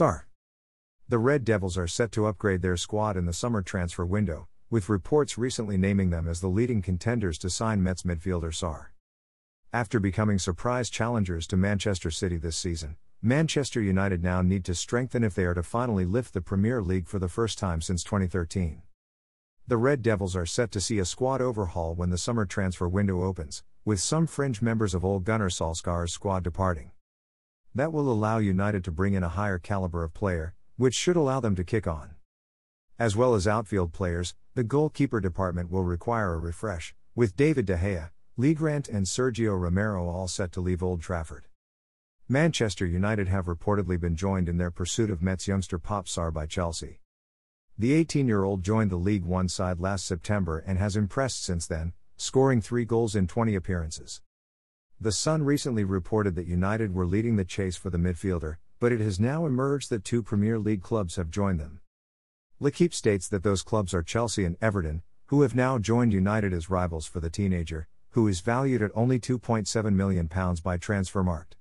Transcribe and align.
Sarr. 0.00 0.22
The 1.10 1.18
Red 1.18 1.44
Devils 1.44 1.76
are 1.76 1.86
set 1.86 2.10
to 2.12 2.24
upgrade 2.24 2.62
their 2.62 2.78
squad 2.78 3.18
in 3.18 3.26
the 3.26 3.34
summer 3.34 3.60
transfer 3.60 4.06
window, 4.06 4.48
with 4.70 4.88
reports 4.88 5.36
recently 5.36 5.76
naming 5.76 6.08
them 6.08 6.26
as 6.26 6.40
the 6.40 6.48
leading 6.48 6.80
contenders 6.80 7.36
to 7.36 7.50
sign 7.50 7.82
Metz 7.82 8.02
midfielder 8.02 8.50
Sarr. 8.50 8.86
After 9.74 10.00
becoming 10.00 10.38
surprise 10.38 10.88
challengers 10.88 11.46
to 11.48 11.58
Manchester 11.58 12.10
City 12.10 12.38
this 12.38 12.56
season, 12.56 12.96
Manchester 13.20 13.82
United 13.82 14.22
now 14.22 14.40
need 14.40 14.64
to 14.64 14.74
strengthen 14.74 15.22
if 15.22 15.34
they 15.34 15.44
are 15.44 15.52
to 15.52 15.62
finally 15.62 16.06
lift 16.06 16.32
the 16.32 16.40
Premier 16.40 16.80
League 16.80 17.06
for 17.06 17.18
the 17.18 17.28
first 17.28 17.58
time 17.58 17.82
since 17.82 18.02
2013. 18.02 18.80
The 19.66 19.76
Red 19.76 20.00
Devils 20.00 20.34
are 20.34 20.46
set 20.46 20.70
to 20.70 20.80
see 20.80 20.98
a 20.98 21.04
squad 21.04 21.42
overhaul 21.42 21.94
when 21.94 22.08
the 22.08 22.16
summer 22.16 22.46
transfer 22.46 22.88
window 22.88 23.22
opens, 23.22 23.64
with 23.84 24.00
some 24.00 24.26
fringe 24.26 24.62
members 24.62 24.94
of 24.94 25.04
Ole 25.04 25.20
Gunnar 25.20 25.50
Solskjaer's 25.50 26.10
squad 26.10 26.42
departing. 26.42 26.92
That 27.72 27.92
will 27.92 28.10
allow 28.10 28.38
United 28.38 28.82
to 28.84 28.90
bring 28.90 29.14
in 29.14 29.22
a 29.22 29.28
higher 29.28 29.58
caliber 29.58 30.02
of 30.02 30.12
player, 30.12 30.54
which 30.76 30.94
should 30.94 31.14
allow 31.14 31.38
them 31.38 31.54
to 31.54 31.62
kick 31.62 31.86
on. 31.86 32.16
As 32.98 33.14
well 33.14 33.34
as 33.34 33.46
outfield 33.46 33.92
players, 33.92 34.34
the 34.54 34.64
goalkeeper 34.64 35.20
department 35.20 35.70
will 35.70 35.84
require 35.84 36.34
a 36.34 36.38
refresh, 36.38 36.94
with 37.14 37.36
David 37.36 37.66
De 37.66 37.76
Gea, 37.76 38.10
Lee 38.36 38.54
Grant, 38.54 38.88
and 38.88 39.06
Sergio 39.06 39.58
Romero 39.58 40.08
all 40.08 40.26
set 40.26 40.50
to 40.52 40.60
leave 40.60 40.82
Old 40.82 41.00
Trafford. 41.00 41.46
Manchester 42.28 42.86
United 42.86 43.28
have 43.28 43.46
reportedly 43.46 44.00
been 44.00 44.16
joined 44.16 44.48
in 44.48 44.58
their 44.58 44.70
pursuit 44.72 45.08
of 45.08 45.22
Metz 45.22 45.46
youngster 45.46 45.78
Pape 45.78 46.06
Sarr 46.06 46.32
by 46.32 46.46
Chelsea. 46.46 46.98
The 47.78 47.92
18 47.92 48.26
year 48.26 48.42
old 48.42 48.64
joined 48.64 48.90
the 48.90 48.96
League 48.96 49.24
One 49.24 49.48
side 49.48 49.78
last 49.78 50.06
September 50.06 50.58
and 50.58 50.76
has 50.78 50.96
impressed 50.96 51.44
since 51.44 51.68
then, 51.68 51.92
scoring 52.16 52.60
three 52.60 52.84
goals 52.84 53.14
in 53.14 53.28
20 53.28 53.54
appearances. 53.54 54.20
The 55.02 55.12
Sun 55.12 55.44
recently 55.44 55.82
reported 55.82 56.34
that 56.34 56.46
United 56.46 56.92
were 56.92 57.06
leading 57.06 57.36
the 57.36 57.44
chase 57.46 57.74
for 57.74 57.88
the 57.88 57.96
midfielder, 57.96 58.56
but 58.78 58.92
it 58.92 59.00
has 59.00 59.18
now 59.18 59.46
emerged 59.46 59.88
that 59.88 60.04
two 60.04 60.22
Premier 60.22 60.58
League 60.58 60.82
clubs 60.82 61.16
have 61.16 61.30
joined 61.30 61.58
them. 61.58 61.80
L'Equipe 62.58 62.92
states 62.92 63.26
that 63.26 63.42
those 63.42 63.62
clubs 63.62 63.94
are 63.94 64.02
Chelsea 64.02 64.44
and 64.44 64.58
Everton, 64.60 65.00
who 65.28 65.40
have 65.40 65.54
now 65.54 65.78
joined 65.78 66.12
United 66.12 66.52
as 66.52 66.68
rivals 66.68 67.06
for 67.06 67.18
the 67.18 67.30
teenager, 67.30 67.88
who 68.10 68.28
is 68.28 68.40
valued 68.40 68.82
at 68.82 68.90
only 68.94 69.18
£2.7 69.18 69.94
million 69.94 70.26
by 70.26 70.76
Transfermarkt. 70.76 71.54